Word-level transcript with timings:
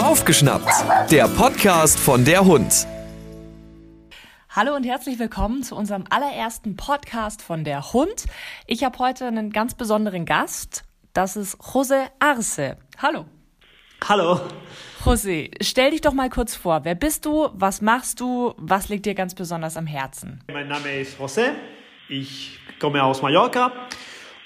Aufgeschnappt, 0.00 0.70
der 1.10 1.26
Podcast 1.26 1.98
von 1.98 2.24
der 2.24 2.44
Hund. 2.44 2.86
Hallo 4.48 4.76
und 4.76 4.84
herzlich 4.84 5.18
willkommen 5.18 5.64
zu 5.64 5.74
unserem 5.74 6.04
allerersten 6.08 6.76
Podcast 6.76 7.42
von 7.42 7.64
der 7.64 7.92
Hund. 7.92 8.26
Ich 8.68 8.84
habe 8.84 8.96
heute 9.00 9.26
einen 9.26 9.50
ganz 9.50 9.74
besonderen 9.74 10.24
Gast. 10.24 10.84
Das 11.14 11.34
ist 11.34 11.56
José 11.56 12.10
Arce. 12.20 12.76
Hallo. 12.98 13.24
Hallo. 14.08 14.40
José, 15.04 15.50
stell 15.60 15.90
dich 15.90 16.02
doch 16.02 16.12
mal 16.12 16.30
kurz 16.30 16.54
vor. 16.54 16.84
Wer 16.84 16.94
bist 16.94 17.26
du? 17.26 17.48
Was 17.54 17.80
machst 17.82 18.20
du? 18.20 18.54
Was 18.56 18.88
liegt 18.88 19.04
dir 19.04 19.14
ganz 19.16 19.34
besonders 19.34 19.76
am 19.76 19.88
Herzen? 19.88 20.44
Mein 20.52 20.68
Name 20.68 21.00
ist 21.00 21.18
José. 21.18 21.54
Ich 22.08 22.60
komme 22.78 23.02
aus 23.02 23.20
Mallorca 23.20 23.72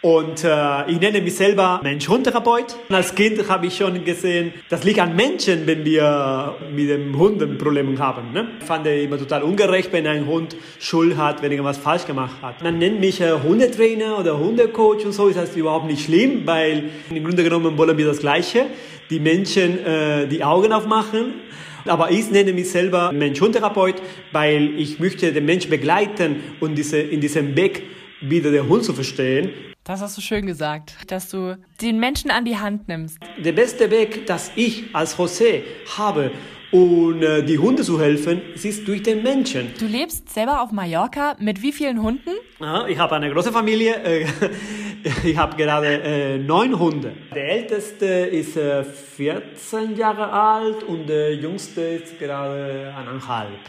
und 0.05 0.45
äh, 0.45 0.91
ich 0.91 1.01
nenne 1.01 1.23
mich 1.23 1.35
selber 1.35 1.81
Mensch-Hund-Therapeut. 1.83 2.77
Als 2.91 3.15
Kind 3.15 3.49
habe 3.49 3.69
ich 3.69 3.79
schon 3.79 4.05
gesehen, 4.05 4.53
das 4.69 4.85
liegt 4.85 5.01
an 5.01 5.17
Menschen, 5.17 5.67
wenn 5.67 5.83
wir 5.83 6.57
mit 6.71 6.91
dem 6.91 7.19
Hund 7.19 7.43
ein 7.43 7.57
Problem 7.57 7.99
haben. 7.99 8.31
Ne? 8.35 8.49
Ich 8.61 8.67
fand 8.67 8.87
es 8.87 9.03
immer 9.03 9.17
total 9.17 9.43
ungerecht, 9.43 9.91
wenn 9.93 10.07
ein 10.07 10.27
Hund 10.27 10.57
Schuld 10.79 11.17
hat, 11.17 11.41
wenn 11.41 11.51
irgendwas 11.51 11.79
falsch 11.79 12.05
gemacht 12.05 12.37
hat. 12.43 12.63
Man 12.63 12.79
nennt 12.79 13.01
mich 13.01 13.19
äh, 13.23 13.33
Hundetrainer 13.33 14.19
oder 14.19 14.39
Hundecoach 14.39 15.07
und 15.07 15.13
so 15.13 15.29
ist 15.29 15.39
das 15.39 15.57
überhaupt 15.57 15.87
nicht 15.87 16.05
schlimm, 16.05 16.43
weil 16.45 16.91
im 17.09 17.25
Grunde 17.25 17.43
genommen 17.43 17.79
wollen 17.79 17.97
wir 17.97 18.07
das 18.07 18.19
Gleiche. 18.19 18.67
Die 19.09 19.21
Menschen 19.21 19.87
äh, 19.87 20.27
die 20.27 20.45
Augen 20.45 20.73
aufmachen 20.75 21.33
aber 21.87 22.11
ich 22.11 22.31
nenne 22.31 22.55
mich 22.55 22.71
selber 22.71 23.13
Mensch-Hund-Therapeut, 23.13 23.97
weil 24.33 24.79
ich 24.79 25.01
möchte 25.01 25.33
den 25.33 25.45
Menschen 25.45 25.71
begleiten 25.71 26.37
und 26.61 26.77
diese, 26.77 26.99
in 26.99 27.21
diesem 27.21 27.55
Weg 27.57 27.83
wieder 28.23 28.51
den 28.51 28.69
Hund 28.69 28.85
zu 28.85 28.95
verstehen. 28.95 29.51
Das 29.87 30.01
hast 30.01 30.17
du 30.17 30.23
schön 30.23 30.47
gesagt, 30.47 30.97
dass 31.09 31.29
du 31.29 31.59
den 31.83 32.01
Menschen 32.01 32.31
an 32.31 32.47
die 32.47 32.57
Hand 32.57 32.89
nimmst. 32.89 33.19
Der 33.37 33.53
beste 33.53 33.91
Weg, 33.91 34.25
das 34.25 34.51
ich 34.57 34.85
als 34.95 35.19
José 35.19 35.61
habe, 35.99 36.31
um 36.73 37.23
äh, 37.23 37.43
die 37.43 37.59
Hunde 37.59 37.83
zu 37.83 38.01
helfen, 38.01 38.41
ist 38.55 38.89
durch 38.89 39.03
den 39.03 39.23
Menschen. 39.23 39.75
Du 39.79 39.85
lebst 39.85 40.33
selber 40.33 40.63
auf 40.63 40.73
Mallorca 40.73 41.37
mit 41.39 41.61
wie 41.61 41.71
vielen 41.71 42.03
Hunden? 42.03 42.31
Ja, 42.61 42.87
ich 42.87 42.99
habe 42.99 43.17
eine 43.17 43.31
große 43.31 43.53
Familie. 43.53 44.03
Äh, 44.03 44.27
ich 45.23 45.37
habe 45.37 45.55
gerade 45.55 46.03
äh, 46.03 46.39
neun 46.39 46.79
Hunde. 46.79 47.13
Der 47.35 47.47
älteste 47.47 48.07
ist 48.07 48.57
äh, 48.57 48.85
14 48.85 49.99
Jahre 49.99 50.33
alt 50.33 50.83
und 50.83 51.07
der 51.07 51.35
jüngste 51.35 51.83
ist 51.83 52.19
gerade 52.19 52.95
eineinhalb. 52.97 53.61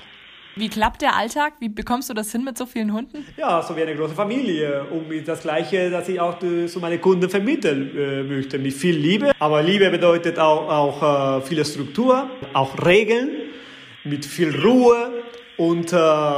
Wie 0.57 0.69
klappt 0.69 1.01
der 1.01 1.17
Alltag? 1.17 1.53
Wie 1.59 1.67
bekommst 1.67 2.09
du 2.09 2.13
das 2.13 2.31
hin 2.31 2.45
mit 2.45 2.57
so 2.57 2.65
vielen 2.65 2.93
Hunden? 2.93 3.25
Ja, 3.35 3.61
so 3.61 3.75
wie 3.75 3.81
eine 3.81 3.93
große 3.93 4.15
Familie. 4.15 4.85
Und 4.85 5.27
das 5.27 5.41
Gleiche, 5.41 5.89
das 5.89 6.07
ich 6.07 6.17
auch 6.17 6.39
zu 6.39 6.79
meinen 6.79 7.01
Kunden 7.01 7.29
vermitteln 7.29 7.91
äh, 7.97 8.23
möchte. 8.23 8.57
Mit 8.57 8.73
viel 8.73 8.95
Liebe. 8.95 9.33
Aber 9.37 9.61
Liebe 9.61 9.89
bedeutet 9.89 10.39
auch, 10.39 10.69
auch 10.69 11.39
äh, 11.39 11.41
viele 11.41 11.65
Struktur, 11.65 12.29
auch 12.53 12.85
Regeln, 12.85 13.31
mit 14.05 14.25
viel 14.25 14.55
Ruhe 14.61 15.23
und, 15.57 15.91
äh, 15.91 15.97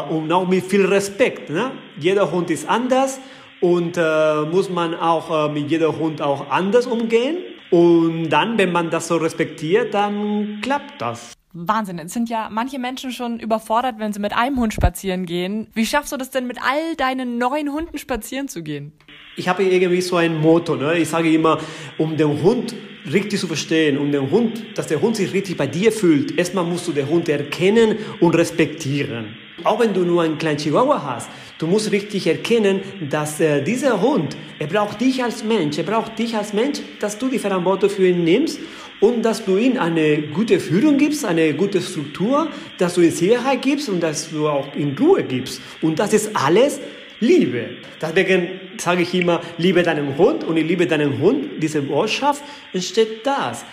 und 0.10 0.32
auch 0.32 0.48
mit 0.48 0.66
viel 0.66 0.86
Respekt. 0.88 1.52
Ne? 1.52 1.72
Jeder 2.00 2.32
Hund 2.32 2.50
ist 2.50 2.68
anders 2.68 3.20
und 3.62 3.98
äh, 3.98 4.42
muss 4.52 4.68
man 4.68 4.96
auch 4.96 5.48
äh, 5.48 5.54
mit 5.54 5.70
jedem 5.70 5.96
Hund 5.96 6.24
auch 6.24 6.50
anders 6.50 6.88
umgehen. 6.88 7.38
Und 7.70 8.30
dann, 8.30 8.58
wenn 8.58 8.72
man 8.72 8.90
das 8.90 9.10
so 9.10 9.18
respektiert, 9.18 9.94
dann 9.94 10.60
klappt 10.62 11.02
das. 11.02 11.37
Wahnsinn. 11.66 11.98
Es 12.00 12.14
sind 12.14 12.30
ja 12.30 12.50
manche 12.52 12.78
Menschen 12.78 13.12
schon 13.12 13.40
überfordert, 13.40 13.96
wenn 13.98 14.14
sie 14.14 14.20
mit 14.20 14.34
einem 14.34 14.60
Hund 14.60 14.74
spazieren 14.74 15.26
gehen. 15.26 15.68
Wie 15.74 15.86
schaffst 15.86 16.12
du 16.12 16.18
das 16.18 16.30
denn, 16.30 16.46
mit 16.46 16.58
all 16.62 16.96
deinen 16.96 17.38
neuen 17.38 17.72
Hunden 17.72 17.98
spazieren 17.98 18.48
zu 18.48 18.62
gehen? 18.62 18.92
Ich 19.36 19.48
habe 19.48 19.64
irgendwie 19.64 20.02
so 20.02 20.18
ein 20.18 20.40
Motto. 20.40 20.76
Ne? 20.76 20.98
Ich 21.00 21.10
sage 21.10 21.34
immer, 21.34 21.60
um 21.98 22.16
den 22.16 22.42
Hund 22.44 22.76
richtig 23.12 23.40
zu 23.40 23.48
verstehen, 23.48 23.98
um 23.98 24.12
den 24.12 24.30
Hund, 24.30 24.64
dass 24.76 24.88
der 24.88 25.02
Hund 25.02 25.16
sich 25.16 25.34
richtig 25.34 25.58
bei 25.58 25.68
dir 25.68 25.92
fühlt, 25.92 26.38
erstmal 26.38 26.66
musst 26.66 26.88
du 26.88 26.92
den 26.92 27.08
Hund 27.08 27.30
erkennen 27.30 27.98
und 28.20 28.36
respektieren. 28.36 29.36
Auch 29.64 29.80
wenn 29.80 29.94
du 29.94 30.02
nur 30.02 30.22
einen 30.22 30.38
kleinen 30.38 30.58
Chihuahua 30.58 31.02
hast, 31.04 31.30
du 31.58 31.66
musst 31.66 31.92
richtig 31.92 32.28
erkennen, 32.28 32.82
dass 33.10 33.40
äh, 33.40 33.64
dieser 33.64 34.02
Hund, 34.02 34.38
er 34.60 34.68
braucht 34.68 35.02
dich 35.02 35.24
als 35.24 35.44
Mensch, 35.44 35.78
er 35.78 35.84
braucht 35.84 36.20
dich 36.20 36.36
als 36.36 36.54
Mensch, 36.54 36.80
dass 37.00 37.18
du 37.18 37.28
die 37.28 37.40
Verantwortung 37.40 37.90
für 37.90 38.08
ihn 38.08 38.24
nimmst 38.24 38.60
und 39.00 39.24
dass 39.24 39.46
du 39.46 39.58
ihm 39.58 39.78
eine 39.78 40.24
gute 40.34 40.60
Führung 40.60 40.98
gibst, 40.98 41.26
eine 41.26 41.54
gute 41.54 41.82
Struktur, 41.82 42.48
dass 42.78 42.96
du 42.96 43.02
ihm 43.02 43.12
Sicherheit 43.12 43.62
gibst 43.62 43.90
und 43.90 44.02
dass 44.02 44.32
du 44.32 44.48
auch 44.48 44.74
in 44.76 44.98
Ruhe 44.98 45.24
gibst. 45.24 45.62
Und 45.82 46.00
das 46.00 46.14
ist 46.14 46.36
alles 46.36 46.80
Liebe. 47.20 47.70
Deswegen 48.02 48.60
sage 48.78 49.02
ich 49.02 49.14
immer, 49.14 49.42
liebe 49.58 49.82
deinen 49.84 50.18
Hund 50.18 50.44
und 50.44 50.58
ich 50.58 50.68
liebe 50.68 50.86
deinen 50.86 51.20
Hund. 51.20 51.62
Diese 51.62 51.82
Botschaft 51.82 52.44
entsteht 52.74 53.26
das. 53.26 53.66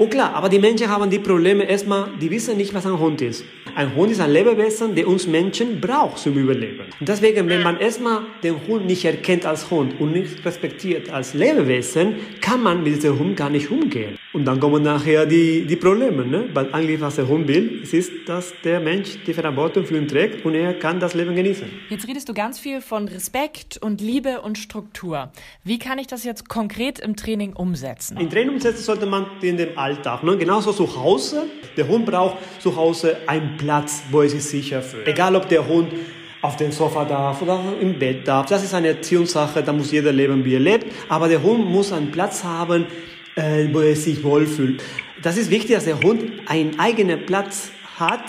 Und 0.00 0.08
klar, 0.08 0.32
aber 0.34 0.48
die 0.48 0.58
Menschen 0.58 0.88
haben 0.88 1.10
die 1.10 1.18
Probleme 1.18 1.64
erstmal, 1.64 2.08
die 2.18 2.30
wissen 2.30 2.56
nicht, 2.56 2.72
was 2.72 2.86
ein 2.86 2.98
Hund 2.98 3.20
ist. 3.20 3.44
Ein 3.74 3.94
Hund 3.94 4.10
ist 4.10 4.20
ein 4.22 4.30
Lebewesen, 4.30 4.94
der 4.94 5.06
uns 5.06 5.26
Menschen 5.26 5.78
braucht 5.78 6.16
zum 6.16 6.38
Überleben. 6.38 6.86
Und 6.98 7.06
deswegen, 7.06 7.46
wenn 7.50 7.62
man 7.62 7.78
erstmal 7.78 8.22
den 8.42 8.66
Hund 8.66 8.86
nicht 8.86 9.04
erkennt 9.04 9.44
als 9.44 9.70
Hund 9.70 10.00
und 10.00 10.12
nicht 10.12 10.42
respektiert 10.42 11.10
als 11.10 11.34
Lebewesen, 11.34 12.14
kann 12.40 12.62
man 12.62 12.82
mit 12.82 12.96
diesem 12.96 13.18
Hund 13.18 13.36
gar 13.36 13.50
nicht 13.50 13.70
umgehen. 13.70 14.16
Und 14.32 14.44
dann 14.44 14.58
kommen 14.58 14.82
nachher 14.82 15.26
die, 15.26 15.66
die 15.66 15.76
Probleme, 15.76 16.24
ne? 16.24 16.48
Weil 16.54 16.72
eigentlich, 16.72 17.00
was 17.00 17.16
der 17.16 17.26
Hund 17.26 17.48
will, 17.48 17.82
ist, 17.82 18.12
dass 18.26 18.54
der 18.64 18.78
Mensch 18.80 19.18
die 19.26 19.34
Verantwortung 19.34 19.84
für 19.84 19.96
ihn 19.96 20.06
trägt 20.06 20.44
und 20.44 20.54
er 20.54 20.72
kann 20.74 21.00
das 21.00 21.14
Leben 21.14 21.34
genießen. 21.34 21.68
Jetzt 21.90 22.06
redest 22.06 22.28
du 22.28 22.32
ganz 22.32 22.58
viel 22.58 22.80
von 22.80 23.08
Respekt 23.08 23.76
und 23.82 24.00
Liebe 24.00 24.40
und 24.40 24.56
Struktur. 24.56 25.32
Wie 25.64 25.78
kann 25.78 25.98
ich 25.98 26.06
das 26.06 26.24
jetzt 26.24 26.48
konkret 26.48 27.00
im 27.00 27.16
Training 27.16 27.52
umsetzen? 27.54 28.18
Im 28.18 28.30
Training 28.30 28.54
umsetzen 28.54 28.82
sollte 28.84 29.06
man 29.06 29.26
in 29.42 29.56
dem 29.56 29.76
Alltag. 29.90 30.22
Ne? 30.22 30.36
Genauso 30.36 30.72
zu 30.72 30.86
Hause. 30.96 31.46
Der 31.76 31.88
Hund 31.88 32.06
braucht 32.06 32.36
zu 32.60 32.74
Hause 32.76 33.16
einen 33.26 33.56
Platz, 33.56 34.02
wo 34.10 34.22
er 34.22 34.28
sich 34.28 34.44
sicher 34.44 34.82
fühlt. 34.82 35.06
Egal, 35.08 35.34
ob 35.34 35.48
der 35.48 35.66
Hund 35.66 35.92
auf 36.42 36.56
dem 36.56 36.72
Sofa 36.72 37.04
darf 37.04 37.42
oder 37.42 37.60
im 37.80 37.98
Bett 37.98 38.26
darf. 38.26 38.46
Das 38.46 38.64
ist 38.64 38.72
eine 38.72 38.88
Erziehungssache, 38.88 39.62
da 39.62 39.72
muss 39.72 39.90
jeder 39.90 40.12
leben, 40.12 40.44
wie 40.44 40.54
er 40.54 40.60
lebt. 40.60 40.86
Aber 41.08 41.28
der 41.28 41.42
Hund 41.42 41.68
muss 41.68 41.92
einen 41.92 42.10
Platz 42.10 42.44
haben, 42.44 42.86
äh, 43.34 43.66
wo 43.72 43.80
er 43.80 43.96
sich 43.96 44.22
wohlfühlt. 44.22 44.82
Das 45.22 45.36
ist 45.36 45.50
wichtig, 45.50 45.74
dass 45.74 45.84
der 45.84 46.00
Hund 46.00 46.22
einen 46.46 46.78
eigenen 46.78 47.26
Platz 47.26 47.70
hat, 47.98 48.24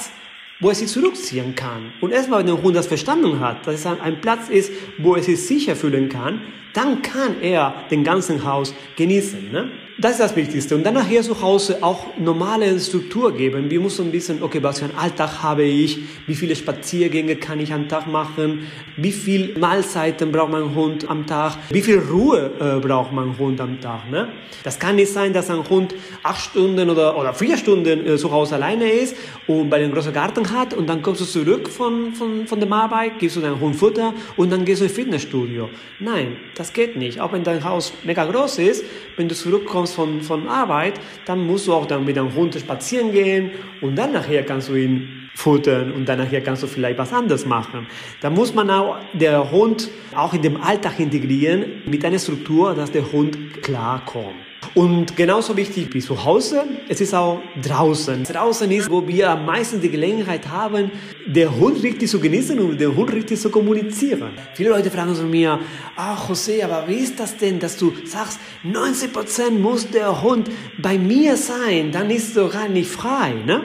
wo 0.61 0.69
er 0.69 0.75
sich 0.75 0.87
zurückziehen 0.87 1.55
kann. 1.55 1.91
Und 1.99 2.11
erstmal, 2.11 2.39
wenn 2.39 2.47
der 2.47 2.61
Hund 2.61 2.75
das 2.75 2.87
verstanden 2.87 3.39
hat, 3.39 3.67
dass 3.67 3.75
es 3.75 3.85
ein 3.85 4.21
Platz 4.21 4.49
ist, 4.49 4.71
wo 4.97 5.15
er 5.15 5.23
sich 5.23 5.45
sicher 5.45 5.75
fühlen 5.75 6.07
kann, 6.07 6.41
dann 6.73 7.01
kann 7.01 7.41
er 7.41 7.73
den 7.89 8.03
ganzen 8.03 8.45
Haus 8.45 8.73
genießen. 8.95 9.51
Ne? 9.51 9.71
Das 10.01 10.13
ist 10.13 10.19
das 10.19 10.35
Wichtigste. 10.35 10.75
Und 10.75 10.83
dann 10.83 10.95
nachher 10.95 11.21
zu 11.21 11.41
Hause 11.41 11.79
auch 11.81 12.17
normale 12.17 12.79
Struktur 12.79 13.35
geben. 13.35 13.69
Wir 13.69 13.79
müssen 13.79 14.11
wissen, 14.11 14.41
okay, 14.41 14.63
was 14.63 14.79
für 14.79 14.85
einen 14.85 14.97
Alltag 14.97 15.43
habe 15.43 15.63
ich, 15.63 15.99
wie 16.25 16.33
viele 16.33 16.55
Spaziergänge 16.55 17.35
kann 17.35 17.59
ich 17.59 17.71
am 17.71 17.87
Tag 17.87 18.07
machen, 18.07 18.67
wie 18.97 19.11
viele 19.11 19.59
Mahlzeiten 19.59 20.31
braucht 20.31 20.51
mein 20.51 20.73
Hund 20.73 21.07
am 21.07 21.27
Tag, 21.27 21.57
wie 21.69 21.81
viel 21.81 21.99
Ruhe 21.99 22.51
äh, 22.59 22.79
braucht 22.79 23.11
mein 23.11 23.37
Hund 23.37 23.61
am 23.61 23.79
Tag. 23.79 24.09
Ne? 24.09 24.29
Das 24.63 24.79
kann 24.79 24.95
nicht 24.95 25.11
sein, 25.11 25.33
dass 25.33 25.49
ein 25.51 25.69
Hund 25.69 25.93
acht 26.23 26.41
Stunden 26.41 26.89
oder, 26.89 27.17
oder 27.17 27.33
vier 27.33 27.57
Stunden 27.57 28.07
äh, 28.07 28.17
zu 28.17 28.31
Hause 28.31 28.55
alleine 28.55 28.89
ist 28.89 29.15
und 29.45 29.69
bei 29.69 29.77
einem 29.77 29.91
großen 29.91 30.13
Garten 30.13 30.41
hat 30.51 30.73
und 30.73 30.87
dann 30.87 31.01
kommst 31.01 31.21
du 31.21 31.25
zurück 31.25 31.69
von, 31.69 32.13
von, 32.13 32.47
von 32.47 32.59
der 32.59 32.71
Arbeit, 32.71 33.19
gibst 33.19 33.35
du 33.35 33.41
deinem 33.41 33.59
Hund 33.59 33.75
Futter 33.75 34.13
und 34.37 34.51
dann 34.51 34.65
gehst 34.65 34.81
du 34.81 34.85
ins 34.85 34.93
Fitnessstudio. 34.93 35.69
Nein, 35.99 36.37
das 36.55 36.73
geht 36.73 36.95
nicht. 36.95 37.19
Auch 37.19 37.33
wenn 37.33 37.43
dein 37.43 37.63
Haus 37.63 37.93
mega 38.03 38.25
groß 38.25 38.59
ist, 38.59 38.85
wenn 39.17 39.27
du 39.27 39.35
zurückkommst 39.35 39.95
von, 39.95 40.21
von 40.21 40.47
Arbeit, 40.47 40.99
dann 41.25 41.45
musst 41.45 41.67
du 41.67 41.73
auch 41.73 41.85
dann 41.85 42.05
mit 42.05 42.17
deinem 42.17 42.33
Hund 42.35 42.55
spazieren 42.55 43.11
gehen 43.11 43.51
und 43.81 43.95
dann 43.95 44.13
nachher 44.13 44.43
kannst 44.43 44.69
du 44.69 44.75
ihn 44.75 45.29
futtern 45.33 45.91
und 45.91 46.07
dann 46.07 46.19
nachher 46.19 46.41
kannst 46.41 46.63
du 46.63 46.67
vielleicht 46.67 46.97
was 46.97 47.13
anderes 47.13 47.45
machen. 47.45 47.87
Da 48.21 48.29
muss 48.29 48.53
man 48.53 48.69
auch 48.69 48.97
der 49.13 49.51
Hund 49.51 49.89
auch 50.15 50.33
in 50.33 50.41
dem 50.41 50.61
Alltag 50.61 50.99
integrieren 50.99 51.81
mit 51.85 52.03
einer 52.05 52.19
Struktur, 52.19 52.75
dass 52.75 52.91
der 52.91 53.11
Hund 53.11 53.61
klarkommt. 53.61 54.50
Und 54.73 55.17
genauso 55.17 55.57
wichtig 55.57 55.93
wie 55.93 55.99
zu 55.99 56.23
Hause, 56.23 56.63
es 56.87 57.01
ist 57.01 57.13
auch 57.13 57.41
draußen. 57.61 58.23
Draußen 58.23 58.71
ist, 58.71 58.89
wo 58.89 59.05
wir 59.05 59.31
am 59.31 59.45
meisten 59.45 59.81
die 59.81 59.89
Gelegenheit 59.89 60.47
haben, 60.47 60.91
den 61.25 61.53
Hund 61.59 61.83
richtig 61.83 62.09
zu 62.09 62.19
genießen 62.19 62.57
und 62.57 62.79
den 62.79 62.95
Hund 62.95 63.11
richtig 63.11 63.39
zu 63.39 63.49
kommunizieren. 63.49 64.31
Viele 64.53 64.69
Leute 64.69 64.89
fragen 64.89 65.13
so 65.13 65.23
mir, 65.23 65.59
ah 65.97 66.15
José, 66.15 66.63
aber 66.63 66.87
wie 66.87 66.95
ist 66.95 67.19
das 67.19 67.35
denn, 67.35 67.59
dass 67.59 67.75
du 67.75 67.91
sagst, 68.05 68.39
90% 68.63 69.51
muss 69.51 69.89
der 69.89 70.21
Hund 70.21 70.49
bei 70.77 70.97
mir 70.97 71.35
sein, 71.35 71.91
dann 71.91 72.09
ist 72.09 72.37
er 72.37 72.47
gar 72.47 72.69
nicht 72.69 72.89
frei, 72.89 73.33
ne? 73.45 73.63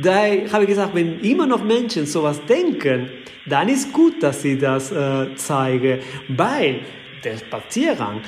Da 0.00 0.22
habe 0.52 0.62
ich 0.62 0.68
gesagt, 0.68 0.94
wenn 0.94 1.20
immer 1.20 1.46
noch 1.46 1.64
Menschen 1.64 2.06
sowas 2.06 2.40
denken, 2.48 3.10
dann 3.46 3.68
ist 3.68 3.92
gut, 3.92 4.22
dass 4.22 4.40
sie 4.40 4.56
das 4.56 4.92
äh, 4.92 5.34
zeigen, 5.34 5.98
weil 6.28 6.80
der 7.24 7.38
Spaziergang 7.38 8.20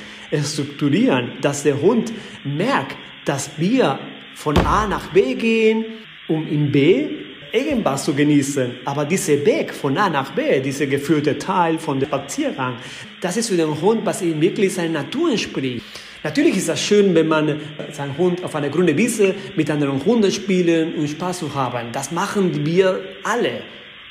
strukturieren, 0.43 1.33
dass 1.41 1.63
der 1.63 1.81
Hund 1.81 2.11
merkt, 2.43 2.97
dass 3.25 3.51
wir 3.57 3.99
von 4.35 4.57
A 4.57 4.87
nach 4.87 5.07
B 5.11 5.35
gehen, 5.35 5.85
um 6.27 6.47
in 6.47 6.71
B 6.71 7.07
irgendwas 7.51 8.05
zu 8.05 8.13
genießen. 8.13 8.71
Aber 8.85 9.05
dieser 9.05 9.45
Weg 9.45 9.73
von 9.73 9.97
A 9.97 10.09
nach 10.09 10.31
B, 10.31 10.59
dieser 10.59 10.87
geführte 10.87 11.37
Teil 11.37 11.77
von 11.77 11.99
der 11.99 12.07
Spaziergang, 12.07 12.77
das 13.21 13.37
ist 13.37 13.49
für 13.49 13.57
den 13.57 13.79
Hund, 13.79 14.05
was 14.05 14.21
ihm 14.21 14.41
wirklich 14.41 14.73
seiner 14.73 15.03
Natur 15.03 15.31
entspricht. 15.31 15.83
Natürlich 16.23 16.57
ist 16.57 16.69
das 16.69 16.81
schön, 16.81 17.13
wenn 17.13 17.27
man 17.27 17.59
seinen 17.91 18.17
Hund 18.17 18.43
auf 18.43 18.55
einer 18.55 18.69
grünen 18.69 18.97
Wiese 18.97 19.35
mit 19.55 19.69
anderen 19.69 20.03
Hunden 20.03 20.31
spielen 20.31 20.95
und 20.95 21.09
Spaß 21.09 21.39
zu 21.39 21.53
haben. 21.53 21.91
Das 21.91 22.11
machen 22.11 22.65
wir 22.65 23.01
alle. 23.23 23.61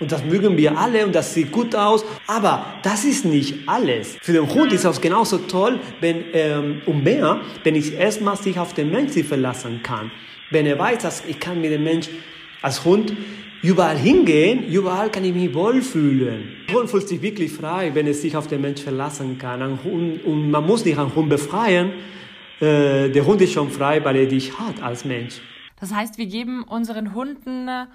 Und 0.03 0.11
das 0.11 0.25
mögen 0.25 0.57
wir 0.57 0.77
alle 0.77 1.07
und 1.07 1.15
das 1.15 1.33
sieht 1.33 1.53
gut 1.53 1.77
aus. 1.77 2.05
Aber 2.27 2.67
das 2.83 3.05
ist 3.05 3.25
nicht 3.25 3.69
alles. 3.69 4.17
Für 4.21 4.33
den 4.33 4.53
Hund 4.53 4.73
ist 4.73 4.85
es 4.85 5.01
genauso 5.01 5.39
toll, 5.39 5.79
wenn, 6.01 6.25
ähm, 6.33 6.83
und 6.87 7.05
mehr, 7.05 7.41
wenn 7.63 7.77
ich 7.77 7.95
erstmal 7.95 8.37
sich 8.37 8.59
auf 8.59 8.75
den 8.75 8.91
Menschen 8.91 9.23
verlassen 9.23 9.81
kann. 9.85 10.11
Wenn 10.51 10.67
er 10.67 10.77
weiß, 10.77 10.99
dass 10.99 11.25
ich 11.27 11.39
kann 11.39 11.61
mit 11.61 11.71
dem 11.71 11.85
Mensch 11.85 12.09
als 12.63 12.85
Hund 12.85 13.13
überall 13.63 13.97
hingehen, 13.97 14.67
überall 14.67 15.09
kann 15.09 15.25
ich 15.25 15.35
mich 15.35 15.55
wohlfühlen. 15.55 16.49
Der 16.69 16.75
Hund 16.75 16.91
fühlt 16.91 17.07
sich 17.07 17.23
wirklich 17.23 17.53
frei, 17.53 17.93
wenn 17.95 18.09
er 18.09 18.15
sich 18.15 18.37
auf 18.37 18.49
den 18.49 18.61
Mensch 18.61 18.83
verlassen 18.83 19.39
kann. 19.39 19.85
Hund, 19.85 20.25
und 20.25 20.51
man 20.51 20.67
muss 20.67 20.85
nicht 20.85 20.99
einen 20.99 21.15
Hund 21.15 21.29
befreien. 21.29 21.93
Äh, 22.59 23.09
der 23.09 23.25
Hund 23.25 23.41
ist 23.41 23.53
schon 23.53 23.71
frei, 23.71 24.05
weil 24.05 24.17
er 24.17 24.27
dich 24.27 24.59
hat 24.59 24.83
als 24.83 25.05
Mensch. 25.05 25.41
Das 25.79 25.95
heißt, 25.95 26.19
wir 26.19 26.27
geben 26.27 26.65
unseren 26.65 27.15
Hunden 27.15 27.69
äh, 27.69 27.87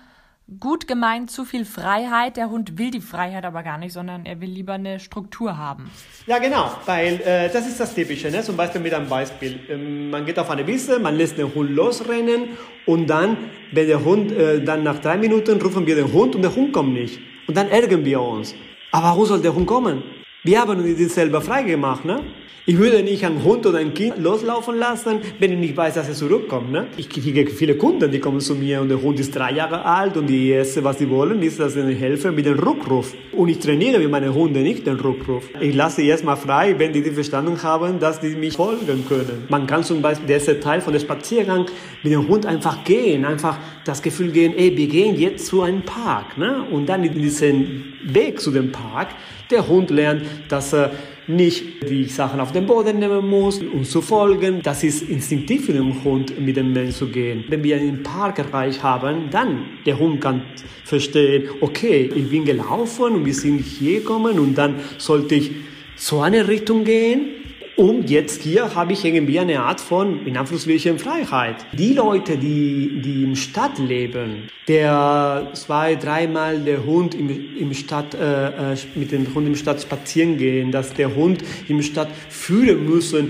gut 0.60 0.88
gemeint 0.88 1.30
zu 1.30 1.44
viel 1.44 1.66
Freiheit. 1.66 2.38
Der 2.38 2.50
Hund 2.50 2.78
will 2.78 2.92
die 2.92 3.02
Freiheit 3.02 3.46
aber 3.46 3.64
gar 3.64 3.78
nicht, 3.78 3.94
sondern 3.94 4.26
er 4.26 4.40
will 4.40 4.50
lieber 4.50 4.74
eine 4.74 5.00
Struktur 5.00 5.58
haben. 5.58 5.90
Ja, 6.26 6.40
genau, 6.40 6.72
weil 6.86 7.22
äh, 7.22 7.50
das 7.52 7.68
ist 7.68 7.80
das 7.80 7.94
Typische. 7.94 8.32
Ne? 8.32 8.42
Zum 8.42 8.56
Beispiel 8.56 8.82
mit 8.82 8.94
einem 8.94 9.10
Beispiel. 9.10 9.60
Ähm, 9.70 10.10
man 10.10 10.26
geht 10.26 10.40
auf 10.40 10.50
eine 10.50 10.66
Wiese, 10.66 11.00
man 11.00 11.16
lässt 11.16 11.38
den 11.38 11.54
Hund 11.54 11.72
losrennen 11.72 12.58
und 12.86 13.08
dann, 13.08 13.38
wenn 13.72 13.88
der 13.88 14.04
Hund, 14.04 14.32
äh, 14.32 14.64
dann 14.64 14.84
nach 14.84 15.00
drei 15.00 15.18
Minuten 15.18 15.62
rufen 15.62 15.86
wir 15.86 15.96
den 15.96 16.14
Hund 16.14 16.36
und 16.36 16.42
der 16.42 16.56
Hund 16.56 16.72
kommt 16.72 16.94
nicht. 16.94 17.20
Und 17.48 17.58
dann 17.58 17.70
ärgern 17.70 18.04
wir 18.06 18.22
uns. 18.22 18.56
Aber 18.92 19.08
warum 19.08 19.26
soll 19.26 19.42
der 19.42 19.54
Hund 19.54 19.68
kommen? 19.68 20.04
Wir 20.44 20.62
haben 20.62 20.80
uns 20.80 21.14
selber 21.14 21.42
freigemacht, 21.42 22.06
ne? 22.06 22.22
Ich 22.70 22.78
würde 22.78 23.02
nicht 23.02 23.24
einen 23.24 23.46
Hund 23.46 23.66
oder 23.66 23.78
ein 23.78 23.94
Kind 23.94 24.18
loslaufen 24.18 24.78
lassen, 24.78 25.20
wenn 25.40 25.54
ich 25.54 25.58
nicht 25.58 25.78
weiß, 25.78 25.94
dass 25.94 26.10
er 26.10 26.14
zurückkommt. 26.14 26.70
Ne? 26.70 26.88
Ich 26.98 27.08
kriege 27.08 27.50
viele 27.50 27.78
Kunden, 27.78 28.12
die 28.12 28.20
kommen 28.20 28.42
zu 28.42 28.56
mir 28.56 28.82
und 28.82 28.90
der 28.90 29.02
Hund 29.02 29.22
ist 29.22 29.34
drei 29.34 29.54
Jahre 29.54 29.86
alt 29.86 30.18
und 30.18 30.28
die 30.28 30.50
erste, 30.50 30.84
was 30.84 30.98
sie 30.98 31.10
wollen, 31.10 31.42
ist, 31.42 31.62
dass 31.62 31.78
ich 31.78 31.82
ihnen 31.82 31.96
helfe 31.96 32.30
mit 32.34 32.46
dem 32.46 32.60
Rückruf. 32.60 33.14
Und 33.32 33.48
ich 33.48 33.60
trainiere 33.60 34.00
mit 34.00 34.12
meinen 34.12 34.34
Hunden 34.34 34.64
nicht 34.64 34.86
den 34.86 35.00
Rückruf. 35.00 35.48
Ich 35.62 35.74
lasse 35.74 36.02
sie 36.02 36.10
erstmal 36.10 36.36
frei, 36.36 36.76
wenn 36.78 36.92
die, 36.92 37.02
die 37.02 37.12
verstanden 37.12 37.64
haben, 37.64 38.02
dass 38.02 38.20
die 38.20 38.36
mich 38.36 38.58
folgen 38.58 39.06
können. 39.08 39.46
Man 39.48 39.66
kann 39.66 39.86
zum 39.86 40.02
Beispiel, 40.02 40.28
der 40.28 40.36
erste 40.36 40.60
Teil 40.60 40.82
von 40.82 40.92
dem 40.92 41.02
Spaziergang 41.02 41.68
mit 42.04 42.12
dem 42.12 42.28
Hund 42.28 42.46
einfach 42.46 42.84
gehen, 42.84 43.24
einfach 43.24 43.58
das 43.86 44.02
Gefühl 44.02 44.32
gehen, 44.32 44.54
ey, 44.58 44.76
wir 44.76 44.88
gehen 44.88 45.16
jetzt 45.16 45.46
zu 45.46 45.62
einem 45.62 45.84
Park. 45.84 46.38
Ne? 46.38 46.66
Und 46.70 46.88
dann 46.90 47.06
in 47.06 47.14
diesen 47.14 47.94
Weg 48.04 48.42
zu 48.42 48.52
dem 48.52 48.74
Park, 48.74 49.08
der 49.52 49.66
Hund 49.70 49.90
lernt, 49.90 50.24
dass 50.48 50.74
er 50.74 50.92
nicht 51.28 51.90
die 51.90 52.06
Sachen 52.06 52.40
auf 52.40 52.52
den 52.52 52.66
Boden 52.66 53.00
nehmen 53.00 53.28
muss, 53.28 53.62
um 53.62 53.84
zu 53.84 54.02
folgen. 54.02 54.62
Das 54.64 54.84
ist 54.84 55.04
instinktiv 55.10 55.66
für 55.66 55.74
den 55.74 56.04
Hund, 56.04 56.40
mit 56.40 56.56
dem 56.56 56.72
Mensch 56.72 56.96
zu 56.96 57.08
gehen. 57.08 57.44
Wenn 57.50 57.64
wir 57.64 57.76
einen 57.76 58.04
Park 58.04 58.40
erreicht 58.40 58.82
haben, 58.82 59.30
dann 59.30 59.66
der 59.86 60.00
Hund 60.00 60.22
kann 60.22 60.42
verstehen, 60.84 61.50
okay, 61.60 62.10
ich 62.14 62.30
bin 62.30 62.46
gelaufen 62.46 63.16
und 63.16 63.26
wir 63.26 63.34
sind 63.34 63.60
hier 63.60 64.00
gekommen 64.00 64.40
und 64.40 64.58
dann 64.58 64.76
sollte 64.98 65.36
ich 65.36 65.52
so 65.96 66.22
eine 66.22 66.48
Richtung 66.48 66.84
gehen 66.84 67.38
und 67.78 68.10
jetzt 68.10 68.42
hier 68.42 68.74
habe 68.74 68.94
ich 68.94 69.06
irgendwie 69.06 69.40
eine 69.40 69.62
Art 69.62 69.80
von, 69.80 70.26
in 70.26 70.36
Anführungsstrichen, 70.36 70.98
Freiheit. 70.98 71.58
Die 71.74 71.94
Leute, 71.94 72.36
die, 72.36 73.02
die 73.02 73.24
in 73.24 73.36
Stadt 73.36 73.78
leben, 73.78 74.50
der 74.68 75.52
zwei, 75.54 75.96
dreimal 75.96 76.60
der 76.60 76.84
Hund 76.84 77.14
im, 77.14 77.30
im 77.56 77.74
Stadt, 77.76 78.16
äh, 78.16 78.74
äh, 78.74 78.78
mit 78.96 79.12
dem 79.12 79.32
Hund 79.32 79.46
im 79.46 79.56
Stadt 79.56 79.80
spazieren 79.80 80.38
gehen, 80.38 80.72
dass 80.72 80.92
der 80.94 81.14
Hund 81.16 81.44
im 81.68 81.84
Stadt 81.84 82.10
führen 82.30 82.84
müssen, 82.84 83.30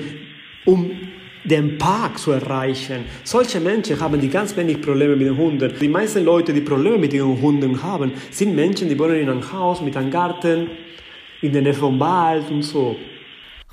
um 0.64 0.92
den 1.44 1.78
Park 1.78 2.18
zu 2.18 2.32
erreichen. 2.32 3.04
Solche 3.26 3.60
Menschen 3.60 4.00
haben 4.00 4.20
die 4.22 4.30
ganz 4.30 4.56
wenig 4.56 4.82
Probleme 4.82 5.18
mit 5.18 5.28
den 5.28 5.38
Hunden. 5.38 5.74
Die 5.78 5.90
meisten 5.90 6.24
Leute, 6.24 6.54
die 6.54 6.62
Probleme 6.62 6.98
mit 6.98 7.12
den 7.12 7.42
Hunden 7.42 7.84
haben, 7.84 8.14
sind 8.32 8.56
Menschen, 8.56 8.88
die 8.88 8.98
wohnen 8.98 9.16
in 9.16 9.30
einem 9.30 9.52
Haus 9.52 9.82
mit 9.82 9.98
einem 9.98 10.10
Garten, 10.10 10.70
in 11.42 11.52
der 11.52 11.62
Nähe 11.62 11.74
vom 11.74 12.00
Wald 12.00 12.50
und 12.50 12.62
so. 12.62 12.96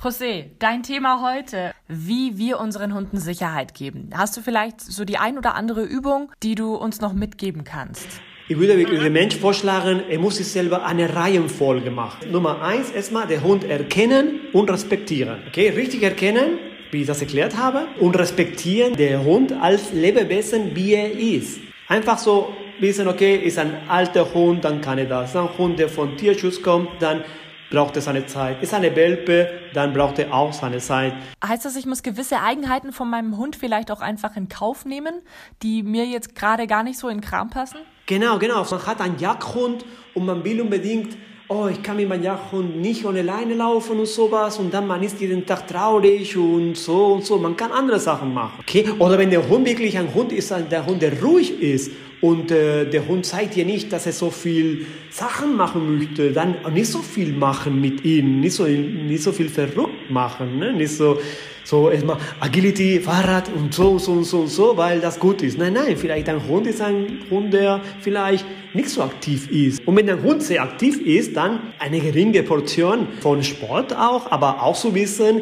José, 0.05 0.51
dein 0.59 0.83
Thema 0.83 1.23
heute, 1.23 1.73
wie 1.87 2.37
wir 2.37 2.59
unseren 2.59 2.93
Hunden 2.93 3.17
Sicherheit 3.17 3.73
geben. 3.73 4.11
Hast 4.13 4.37
du 4.37 4.41
vielleicht 4.41 4.79
so 4.79 5.03
die 5.03 5.17
ein 5.17 5.35
oder 5.35 5.55
andere 5.55 5.83
Übung, 5.83 6.31
die 6.43 6.53
du 6.53 6.75
uns 6.75 7.01
noch 7.01 7.13
mitgeben 7.13 7.63
kannst? 7.63 8.05
Ich 8.47 8.55
würde 8.55 8.77
dem 8.77 9.13
Mensch 9.13 9.35
vorschlagen, 9.35 10.03
er 10.07 10.19
muss 10.19 10.35
sich 10.35 10.47
selber 10.47 10.85
eine 10.85 11.15
Reihenfolge 11.15 11.89
machen. 11.89 12.31
Nummer 12.31 12.61
eins, 12.61 12.91
erstmal 12.91 13.25
den 13.25 13.41
Hund 13.41 13.63
erkennen 13.63 14.41
und 14.53 14.69
respektieren. 14.69 15.39
Okay, 15.47 15.69
richtig 15.69 16.03
erkennen, 16.03 16.59
wie 16.91 17.01
ich 17.01 17.07
das 17.07 17.21
erklärt 17.21 17.57
habe, 17.57 17.87
und 17.99 18.15
respektieren 18.15 18.95
den 18.95 19.23
Hund 19.23 19.53
als 19.59 19.91
Lebewesen, 19.91 20.75
wie 20.75 20.93
er 20.93 21.11
ist. 21.17 21.57
Einfach 21.87 22.19
so 22.19 22.53
wissen, 22.79 23.07
okay, 23.07 23.37
ist 23.37 23.57
ein 23.57 23.73
alter 23.87 24.31
Hund, 24.35 24.65
dann 24.65 24.81
kann 24.81 24.99
er 24.99 25.05
das. 25.05 25.35
Ein 25.35 25.49
Hund, 25.57 25.79
der 25.79 25.89
von 25.89 26.15
Tierschutz 26.15 26.61
kommt, 26.61 26.89
dann 26.99 27.23
braucht 27.69 27.95
er 27.95 28.01
seine 28.01 28.25
Zeit. 28.25 28.61
Ist 28.61 28.73
eine 28.73 28.95
Welpe, 28.95 29.49
dann 29.73 29.93
braucht 29.93 30.19
er 30.19 30.33
auch 30.33 30.53
seine 30.53 30.79
Zeit. 30.79 31.13
Heißt 31.45 31.65
das, 31.65 31.75
ich 31.75 31.85
muss 31.85 32.03
gewisse 32.03 32.41
Eigenheiten 32.41 32.91
von 32.91 33.09
meinem 33.09 33.37
Hund 33.37 33.55
vielleicht 33.55 33.91
auch 33.91 34.01
einfach 34.01 34.35
in 34.35 34.49
Kauf 34.49 34.85
nehmen, 34.85 35.21
die 35.61 35.83
mir 35.83 36.05
jetzt 36.05 36.35
gerade 36.35 36.67
gar 36.67 36.83
nicht 36.83 36.99
so 36.99 37.09
in 37.09 37.17
den 37.17 37.23
Kram 37.23 37.49
passen? 37.49 37.77
Genau, 38.05 38.37
genau. 38.37 38.63
Man 38.69 38.85
hat 38.85 39.01
einen 39.01 39.17
Jagdhund 39.17 39.85
und 40.13 40.25
man 40.25 40.43
will 40.43 40.61
unbedingt 40.61 41.17
oh, 41.47 41.67
ich 41.67 41.81
kann 41.81 41.97
mit 41.97 42.09
meinem 42.09 42.23
Jagdhund 42.23 42.77
nicht 42.77 43.05
ohne 43.05 43.21
Leine 43.21 43.53
laufen 43.53 43.99
und 43.99 44.07
sowas 44.07 44.57
und 44.57 44.73
dann 44.73 44.87
man 44.87 45.03
ist 45.03 45.19
jeden 45.19 45.45
Tag 45.45 45.67
traurig 45.67 46.35
und 46.35 46.75
so 46.75 47.13
und 47.13 47.25
so. 47.25 47.37
Man 47.37 47.55
kann 47.55 47.71
andere 47.71 47.99
Sachen 47.99 48.33
machen. 48.33 48.59
Okay? 48.61 48.89
Oder 48.97 49.17
wenn 49.17 49.29
der 49.29 49.47
Hund 49.47 49.65
wirklich 49.65 49.97
ein 49.97 50.13
Hund 50.13 50.31
ist, 50.31 50.51
der 50.51 50.85
Hund, 50.85 51.01
der 51.01 51.21
ruhig 51.21 51.61
ist 51.61 51.91
und 52.21 52.51
äh, 52.51 52.85
der 52.89 53.07
Hund 53.07 53.25
zeigt 53.25 53.55
dir 53.55 53.65
nicht, 53.65 53.91
dass 53.91 54.05
er 54.05 54.13
so 54.13 54.31
viel 54.31 54.85
Sachen 55.09 55.55
machen 55.55 55.97
möchte, 55.97 56.31
dann 56.31 56.55
nicht 56.73 56.87
so 56.87 56.99
viel 56.99 57.33
machen 57.33 57.79
mit 57.81 58.03
ihm, 58.03 58.39
nicht 58.39 58.53
so, 58.53 58.65
nicht 58.65 59.23
so 59.23 59.31
viel 59.31 59.49
verrückt 59.49 60.09
machen, 60.09 60.59
ne? 60.59 60.73
nicht 60.73 60.95
so, 60.95 61.19
so 61.63 61.89
erstmal 61.89 62.17
Agility, 62.39 62.99
Fahrrad 62.99 63.49
und 63.53 63.73
so, 63.73 63.97
so 63.97 64.11
und 64.13 64.23
so 64.23 64.41
und 64.41 64.47
so, 64.47 64.77
weil 64.77 64.99
das 64.99 65.19
gut 65.19 65.41
ist. 65.41 65.57
Nein, 65.57 65.73
nein, 65.73 65.97
vielleicht 65.97 66.29
ein 66.29 66.47
Hund 66.47 66.67
ist 66.67 66.81
ein 66.81 67.19
Hund, 67.29 67.53
der 67.53 67.81
vielleicht 68.01 68.45
nicht 68.73 68.89
so 68.89 69.01
aktiv 69.01 69.49
ist. 69.49 69.85
Und 69.87 69.95
wenn 69.95 70.09
ein 70.09 70.21
Hund 70.21 70.43
sehr 70.43 70.61
aktiv 70.61 71.01
ist, 71.01 71.35
dann 71.35 71.73
eine 71.79 71.99
geringe 71.99 72.43
Portion 72.43 73.07
von 73.21 73.43
Sport 73.43 73.95
auch, 73.95 74.31
aber 74.31 74.61
auch 74.61 74.77
zu 74.77 74.93
wissen, 74.93 75.41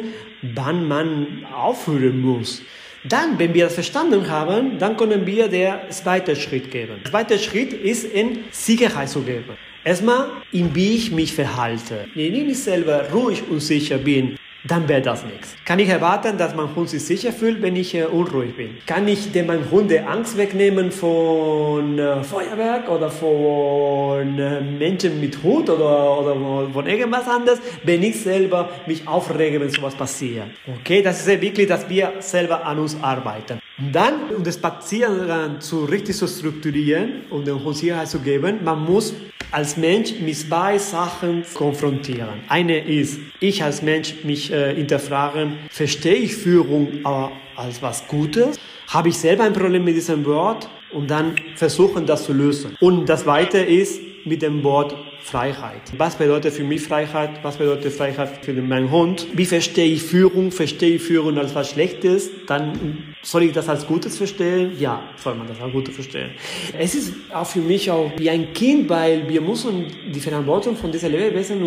wann 0.54 0.88
man 0.88 1.46
aufhören 1.54 2.20
muss. 2.20 2.62
Dann, 3.06 3.38
wenn 3.38 3.52
wir 3.52 3.64
das 3.64 3.74
verstanden 3.74 4.30
haben, 4.30 4.78
dann 4.78 4.96
können 4.96 5.26
wir 5.26 5.48
der 5.48 5.90
zweite 5.90 6.34
Schritt 6.34 6.70
geben. 6.70 6.94
Der 7.04 7.10
zweite 7.10 7.38
Schritt 7.38 7.74
ist 7.74 8.04
in 8.04 8.44
Sicherheit 8.50 9.10
zu 9.10 9.20
geben. 9.20 9.58
Erstmal, 9.84 10.28
in 10.52 10.74
wie 10.74 10.96
ich 10.96 11.12
mich 11.12 11.34
verhalte. 11.34 12.06
Wenn 12.14 12.48
ich 12.48 12.58
selber 12.62 13.10
ruhig 13.12 13.42
und 13.50 13.60
sicher 13.60 13.98
bin, 13.98 14.38
dann 14.66 14.88
wäre 14.88 15.02
das 15.02 15.24
nichts. 15.24 15.54
Kann 15.66 15.78
ich 15.78 15.88
erwarten, 15.88 16.38
dass 16.38 16.54
mein 16.54 16.74
Hund 16.74 16.88
sich 16.88 17.04
sicher 17.04 17.32
fühlt, 17.32 17.60
wenn 17.60 17.76
ich 17.76 17.94
äh, 17.94 18.04
unruhig 18.04 18.56
bin? 18.56 18.78
Kann 18.86 19.06
ich 19.06 19.30
dem 19.30 19.46
meinem 19.46 19.70
Hund 19.70 19.92
Angst 19.92 20.38
wegnehmen 20.38 20.90
von 20.90 21.98
äh, 21.98 22.22
Feuerwerk 22.24 22.88
oder 22.88 23.10
von 23.10 24.38
äh, 24.38 24.60
Menschen 24.62 25.20
mit 25.20 25.42
Hut 25.42 25.68
oder, 25.68 26.18
oder 26.18 26.70
von 26.72 26.86
irgendwas 26.86 27.28
anderes, 27.28 27.60
wenn 27.82 28.02
ich 28.02 28.20
selber 28.20 28.70
mich 28.86 29.06
aufrege, 29.06 29.60
wenn 29.60 29.68
sowas 29.68 29.94
passiert? 29.94 30.46
Okay, 30.80 31.02
das 31.02 31.20
ist 31.20 31.28
ja 31.28 31.40
wirklich, 31.40 31.68
dass 31.68 31.86
wir 31.88 32.14
selber 32.20 32.64
an 32.64 32.78
uns 32.78 32.96
arbeiten. 33.02 33.60
Und 33.76 33.94
dann, 33.94 34.30
um 34.34 34.44
das 34.44 34.54
Spazieren 34.54 35.60
zu 35.60 35.84
richtig 35.84 36.16
zu 36.16 36.26
strukturieren 36.26 37.22
und 37.28 37.46
den 37.46 37.62
Hund 37.62 37.76
Sicherheit 37.76 38.08
zu 38.08 38.20
geben, 38.20 38.60
man 38.64 38.84
muss 38.84 39.14
als 39.54 39.76
Mensch 39.76 40.14
mit 40.20 40.36
zwei 40.36 40.78
Sachen 40.78 41.44
konfrontieren. 41.54 42.40
Eine 42.48 42.78
ist, 42.78 43.20
ich 43.38 43.62
als 43.62 43.82
Mensch 43.82 44.24
mich 44.24 44.52
äh, 44.52 44.74
hinterfragen, 44.74 45.58
verstehe 45.70 46.16
ich 46.16 46.34
Führung 46.34 46.88
aber 47.04 47.30
als 47.54 47.80
was 47.80 48.08
Gutes? 48.08 48.58
Habe 48.88 49.10
ich 49.10 49.16
selber 49.16 49.44
ein 49.44 49.52
Problem 49.52 49.84
mit 49.84 49.94
diesem 49.94 50.24
Wort? 50.26 50.68
Und 50.92 51.08
dann 51.08 51.36
versuchen, 51.54 52.04
das 52.04 52.24
zu 52.24 52.32
lösen. 52.32 52.76
Und 52.80 53.08
das 53.08 53.22
Zweite 53.22 53.58
ist 53.58 54.00
mit 54.24 54.42
dem 54.42 54.64
Wort 54.64 54.96
Freiheit. 55.22 55.82
Was 55.98 56.16
bedeutet 56.16 56.52
für 56.52 56.64
mich 56.64 56.82
Freiheit? 56.82 57.30
Was 57.42 57.56
bedeutet 57.56 57.92
Freiheit 57.92 58.44
für 58.44 58.52
meinen 58.54 58.90
Hund? 58.90 59.26
Wie 59.34 59.46
verstehe 59.46 59.86
ich 59.86 60.02
Führung? 60.02 60.50
Verstehe 60.50 60.96
ich 60.96 61.02
Führung 61.02 61.38
als 61.38 61.54
was 61.54 61.70
Schlechtes? 61.70 62.30
Dann 62.46 63.13
soll 63.24 63.44
ich 63.44 63.52
das 63.52 63.68
als 63.68 63.86
Gutes 63.86 64.16
verstehen? 64.18 64.72
Ja, 64.78 65.02
soll 65.16 65.34
man 65.34 65.48
das 65.48 65.60
als 65.60 65.72
Gutes 65.72 65.94
verstehen. 65.94 66.30
Es 66.78 66.94
ist 66.94 67.14
auch 67.32 67.46
für 67.46 67.60
mich 67.60 67.90
auch 67.90 68.12
wie 68.16 68.28
ein 68.28 68.52
Kind, 68.52 68.88
weil 68.88 69.26
wir 69.28 69.40
müssen 69.40 69.86
die 70.14 70.20
Verantwortung 70.20 70.76
von 70.76 70.92
diesen 70.92 71.10
Lebewesen 71.10 71.64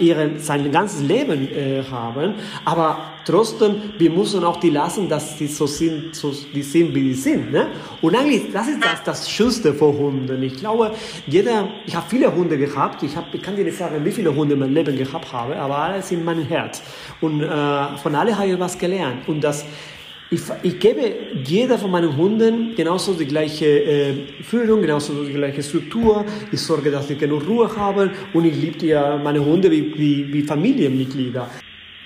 ihren, 0.00 0.38
sein 0.38 0.72
ganzes 0.72 1.02
Leben 1.02 1.48
äh, 1.52 1.82
haben, 1.90 2.34
aber 2.64 3.14
trotzdem, 3.24 3.76
wir 3.98 4.10
müssen 4.10 4.42
auch 4.44 4.56
die 4.56 4.70
lassen, 4.70 5.08
dass 5.08 5.38
sie 5.38 5.46
so 5.46 5.66
sind, 5.66 6.14
so, 6.14 6.32
die 6.54 6.62
sind, 6.62 6.94
wie 6.94 7.02
die 7.02 7.14
sind. 7.14 7.52
Ne? 7.52 7.66
Und 8.00 8.16
eigentlich, 8.16 8.50
das 8.52 8.68
ist 8.68 8.82
das, 8.82 9.02
das 9.04 9.30
Schönste 9.30 9.74
vor 9.74 9.92
Hunden. 9.96 10.42
Ich 10.42 10.56
glaube, 10.56 10.92
jeder, 11.26 11.68
ich 11.86 11.94
habe 11.94 12.06
viele 12.08 12.34
Hunde 12.34 12.56
gehabt, 12.56 13.02
ich, 13.02 13.14
hab, 13.14 13.32
ich 13.34 13.42
kann 13.42 13.56
dir 13.56 13.64
nicht 13.64 13.76
sagen, 13.76 14.02
wie 14.04 14.12
viele 14.12 14.34
Hunde 14.34 14.54
in 14.54 14.60
meinem 14.60 14.74
Leben 14.74 14.96
gehabt 14.96 15.32
habe, 15.32 15.56
aber 15.56 15.76
alle 15.76 16.02
sind 16.02 16.24
mein 16.24 16.42
Herz. 16.42 16.82
Und 17.20 17.42
äh, 17.42 17.46
von 18.02 18.14
alle 18.14 18.36
habe 18.36 18.48
ich 18.48 18.58
was 18.58 18.78
gelernt. 18.78 19.28
Und 19.28 19.42
das, 19.42 19.66
ich, 20.34 20.42
ich, 20.62 20.78
gebe 20.78 21.14
jeder 21.44 21.78
von 21.78 21.90
meinen 21.90 22.16
Hunden 22.16 22.74
genauso 22.74 23.14
die 23.14 23.26
gleiche 23.26 23.66
äh, 23.66 24.14
Führung, 24.42 24.80
genauso 24.80 25.24
die 25.24 25.32
gleiche 25.32 25.62
Struktur. 25.62 26.24
Ich 26.50 26.60
sorge, 26.60 26.90
dass 26.90 27.08
sie 27.08 27.16
genug 27.16 27.46
Ruhe 27.46 27.74
haben 27.76 28.10
und 28.32 28.44
ich 28.44 28.56
liebe 28.56 28.84
ja 28.86 29.16
meine 29.16 29.44
Hunde 29.44 29.70
wie, 29.70 29.96
wie, 29.96 30.32
wie 30.32 30.42
Familienmitglieder. 30.42 31.48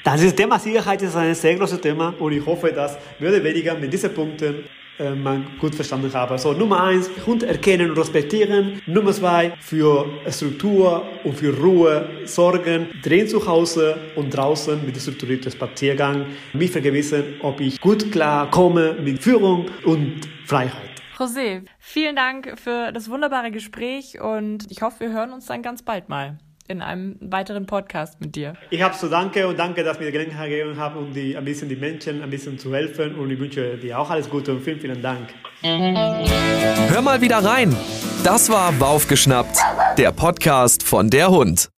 Das 0.04 0.35
Thema 0.35 0.58
Sicherheit 0.58 1.02
ist 1.02 1.16
ein 1.16 1.35
sehr 1.35 1.56
großes 1.56 1.80
Thema 1.80 2.14
und 2.18 2.32
ich 2.32 2.44
hoffe, 2.44 2.73
dass 2.73 2.99
oder 3.20 3.42
weniger 3.42 3.75
mit 3.75 3.92
diesen 3.92 4.12
Punkten 4.14 4.64
äh, 4.99 5.14
man 5.14 5.47
gut 5.59 5.75
verstanden 5.75 6.12
habe. 6.12 6.38
So, 6.38 6.52
Nummer 6.52 6.83
eins, 6.83 7.11
Hund 7.26 7.43
erkennen 7.43 7.90
und 7.90 7.99
respektieren. 7.99 8.83
Nummer 8.87 9.12
zwei, 9.12 9.52
für 9.61 10.07
Struktur 10.28 11.07
und 11.25 11.35
für 11.35 11.57
Ruhe 11.57 12.09
sorgen. 12.25 12.88
Drehen 13.02 13.28
zu 13.28 13.47
Hause 13.47 13.97
und 14.17 14.31
draußen 14.31 14.85
mit 14.85 14.97
strukturierten 14.97 15.52
Spaziergang. 15.52 16.26
Mich 16.52 16.71
vergewissern, 16.71 17.25
ob 17.43 17.61
ich 17.61 17.81
gut 17.81 18.11
klar 18.11 18.50
komme 18.50 18.97
mit 19.02 19.23
Führung 19.23 19.67
und 19.85 20.28
Freiheit. 20.47 20.88
José, 21.17 21.62
vielen 21.78 22.14
Dank 22.14 22.59
für 22.59 22.93
das 22.93 23.11
wunderbare 23.11 23.50
Gespräch 23.50 24.21
und 24.21 24.71
ich 24.71 24.83
hoffe, 24.83 25.00
wir 25.00 25.12
hören 25.12 25.33
uns 25.33 25.47
dann 25.47 25.62
ganz 25.62 25.83
bald 25.83 26.09
mal 26.09 26.38
in 26.68 26.82
einem 26.82 27.16
weiteren 27.20 27.66
Podcast 27.66 28.20
mit 28.20 28.37
dir. 28.37 28.52
Ich 28.70 28.82
habe 28.82 28.94
zu 28.94 29.08
danke 29.08 29.48
und 29.48 29.58
danke, 29.58 29.82
dass 29.82 29.98
mir 29.98 30.06
die 30.06 30.12
Gelegenheit 30.12 30.50
gegeben 30.50 30.78
habt, 30.78 30.96
um 30.96 31.12
die, 31.12 31.37
ein 31.37 31.44
bisschen 31.44 31.68
die 31.68 31.76
Menschen 31.76 32.22
ein 32.22 32.30
bisschen 32.30 32.58
zu 32.58 32.75
helfen 32.75 33.14
und 33.16 33.30
ich 33.30 33.38
wünsche 33.38 33.76
dir 33.78 33.98
auch 33.98 34.10
alles 34.10 34.28
Gute 34.28 34.52
und 34.52 34.60
vielen, 34.60 34.80
vielen 34.80 35.02
Dank. 35.02 35.28
Hör 35.62 37.02
mal 37.02 37.20
wieder 37.20 37.38
rein. 37.38 37.75
Das 38.22 38.50
war 38.50 38.72
Baufgeschnappt, 38.72 39.58
der 39.96 40.12
Podcast 40.12 40.82
von 40.82 41.10
der 41.10 41.30
Hund. 41.30 41.68